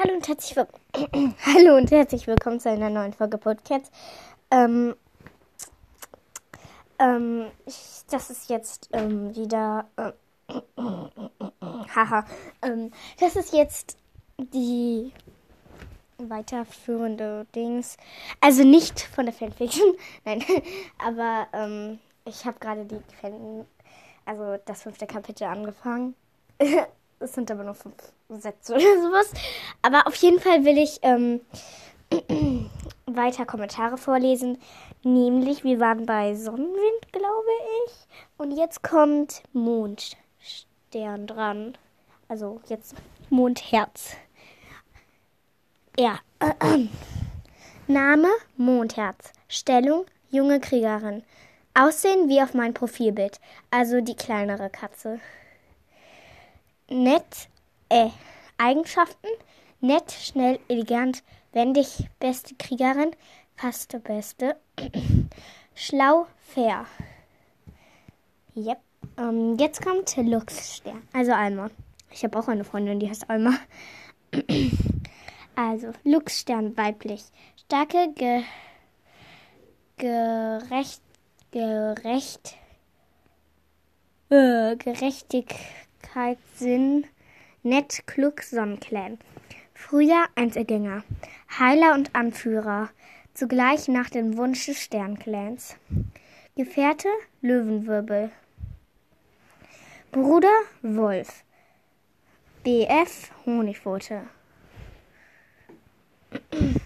[0.00, 1.34] Hallo und herzlich willkommen.
[1.44, 3.90] Hallo und herzlich willkommen zu einer neuen Folge Podcast.
[4.48, 4.94] Ähm,
[7.00, 7.46] ähm,
[8.08, 9.88] das ist jetzt ähm, wieder.
[9.96, 10.12] Äh,
[11.96, 12.24] haha.
[12.62, 13.96] Ähm, das ist jetzt
[14.38, 15.12] die
[16.18, 17.96] weiterführende Dings.
[18.40, 20.44] Also nicht von der Fanfiction, nein.
[21.04, 23.66] Aber ähm, ich habe gerade die Fan,
[24.24, 26.14] also das fünfte Kapitel angefangen.
[27.20, 27.94] Es sind aber nur fünf
[28.28, 29.32] Sätze oder sowas.
[29.82, 31.40] Aber auf jeden Fall will ich ähm,
[33.06, 34.58] weiter Kommentare vorlesen.
[35.02, 37.50] Nämlich, wir waren bei Sonnenwind, glaube
[37.86, 37.92] ich.
[38.36, 41.76] Und jetzt kommt Mondstern dran.
[42.28, 42.94] Also jetzt
[43.30, 44.16] Mondherz.
[45.98, 46.18] Ja.
[47.86, 49.32] Name Mondherz.
[49.48, 51.22] Stellung junge Kriegerin.
[51.74, 53.40] Aussehen wie auf mein Profilbild.
[53.70, 55.20] Also die kleinere Katze
[56.90, 57.48] nett,
[57.88, 58.10] äh,
[58.56, 59.28] Eigenschaften,
[59.80, 63.10] nett, schnell, elegant, wendig, beste Kriegerin,
[63.56, 64.56] fast der Beste,
[65.74, 66.86] schlau, fair.
[68.56, 68.78] Yep.
[69.16, 71.70] Ähm, jetzt kommt Luxstern, also Alma.
[72.10, 73.54] Ich habe auch eine Freundin, die heißt Alma.
[75.56, 77.24] also, Luxstern, weiblich.
[77.56, 78.42] Starke, ge
[79.98, 81.02] gerecht,
[81.50, 82.56] gerecht,
[84.30, 84.86] äh,
[85.98, 87.06] Gerechtigkeit Sinn,
[87.62, 89.18] nett, klug, Sonnenclan.
[89.74, 91.04] Früher Einzelgänger,
[91.58, 92.90] Heiler und Anführer,
[93.34, 95.76] zugleich nach dem Wunsch des Sternclans.
[96.56, 97.08] Gefährte
[97.42, 98.30] Löwenwirbel.
[100.10, 101.44] Bruder Wolf.
[102.64, 104.22] BF Honigpfote.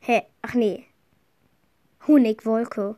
[0.00, 0.22] Hä?
[0.42, 0.86] Ach nee.
[2.06, 2.96] Honigwolke.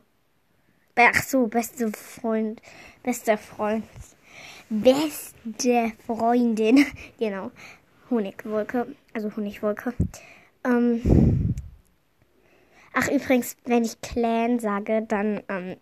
[0.95, 2.61] Ach so, beste Freund,
[3.03, 3.85] bester Freund
[4.69, 6.85] beste Freundin.
[7.19, 7.51] genau.
[8.09, 8.95] Honigwolke.
[9.13, 9.93] Also Honigwolke.
[10.63, 11.53] Ähm.
[12.93, 15.77] Ach, übrigens, wenn ich Clan sage, dann, ähm,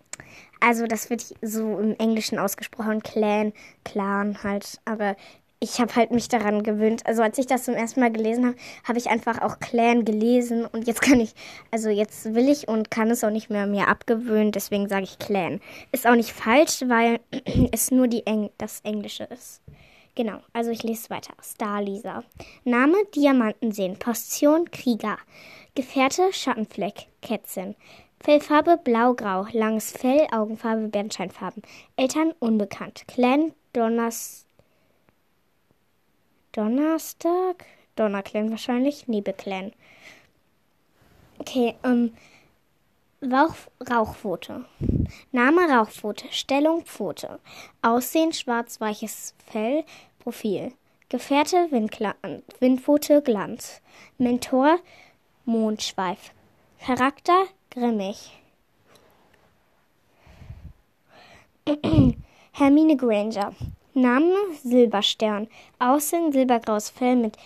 [0.62, 3.52] also das wird so im Englischen ausgesprochen, Clan,
[3.84, 5.18] Clan halt, aber
[5.64, 7.06] ich habe halt mich daran gewöhnt.
[7.06, 10.66] Also als ich das zum ersten Mal gelesen habe, habe ich einfach auch Clan gelesen
[10.66, 11.34] und jetzt kann ich,
[11.70, 15.20] also jetzt will ich und kann es auch nicht mehr mir abgewöhnen, deswegen sage ich
[15.20, 15.62] Clan.
[15.92, 17.20] Ist auch nicht falsch, weil
[17.72, 19.62] es nur die Eng das Englische ist.
[20.16, 21.34] Genau, also ich lese weiter.
[21.42, 22.24] Star Lisa.
[22.66, 23.98] Name Diamantenseen.
[23.98, 25.18] Position Krieger.
[25.76, 27.08] Gefährte Schattenfleck.
[27.22, 27.76] Kätzchen.
[28.20, 29.46] Fellfarbe blau-grau.
[29.54, 31.64] Langes Fell, Augenfarbe Bernsteinfarben.
[31.96, 33.04] Eltern unbekannt.
[33.08, 34.46] Clan Donners
[36.52, 37.66] Donnerstag?
[37.96, 39.08] Donnerclan wahrscheinlich.
[39.08, 39.72] Nebelclan.
[41.40, 42.14] Okay, ähm.
[43.24, 43.56] Rauch,
[43.88, 44.66] Rauchpfote.
[45.32, 46.26] Name Rauchpfote.
[46.32, 47.40] Stellung Pfote.
[47.84, 49.84] Aussehen schwarz weiches Fell.
[50.20, 50.74] Profil.
[51.10, 52.16] Gefährte Windgla
[52.60, 53.82] Windpfote Glanz.
[54.18, 54.80] Mentor
[55.46, 56.32] Mondschweif.
[56.80, 58.32] Charakter grimmig.
[62.54, 63.54] Hermine Granger.
[63.94, 65.48] Name Silberstern.
[65.80, 67.38] Aussehen silbergraues Fell mit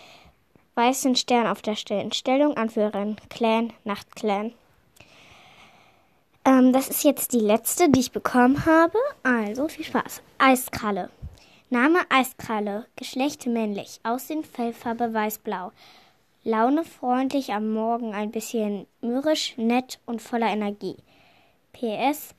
[0.76, 2.12] weißen Stern auf der Stirn.
[2.12, 3.16] Stellung Anführerin.
[3.30, 4.54] Clan, Nachtclan.
[6.46, 8.98] Ähm, das ist jetzt die letzte, die ich bekommen habe.
[9.24, 10.22] Also viel Spaß.
[10.38, 11.10] Eiskralle.
[11.70, 12.86] Name Eiskralle.
[12.96, 14.00] Geschlecht männlich.
[14.04, 15.72] Aussehen Fellfarbe weißblau.
[16.44, 20.98] Laune freundlich am Morgen, ein bisschen mürrisch, nett und voller Energie.
[21.74, 22.36] PS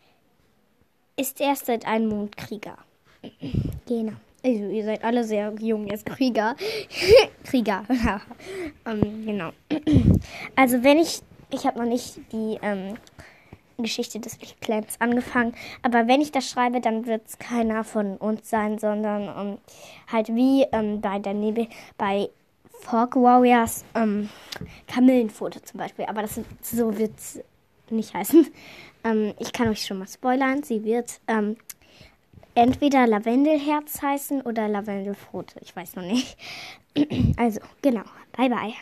[1.17, 2.79] ist erst seit einem Mondkrieger.
[3.87, 4.13] Genau.
[4.45, 6.07] Also, ihr seid alle sehr jung jetzt.
[6.07, 6.55] Krieger.
[7.45, 7.85] Krieger.
[8.87, 9.51] ähm, genau.
[10.57, 11.21] Also, wenn ich.
[11.51, 12.97] Ich habe noch nicht die ähm,
[13.79, 15.55] Geschichte des Clans angefangen.
[15.83, 19.59] Aber wenn ich das schreibe, dann wird es keiner von uns sein, sondern ähm,
[20.11, 21.69] halt wie ähm, bei der Nebel.
[21.97, 22.29] Bei
[22.81, 24.29] Fog Warriors ähm,
[24.87, 26.07] Kamillenfoto zum Beispiel.
[26.07, 27.41] Aber das so wird es
[27.91, 28.47] nicht heißen.
[29.05, 30.65] Ähm, ich kann euch schon mal spoilern.
[30.65, 31.21] Sie wird
[32.57, 35.61] entweder Lavendelherz heißen oder Lavendelfrote.
[35.63, 36.37] Ich weiß noch nicht.
[37.37, 38.05] Also, genau.
[38.33, 38.73] Bye, bye.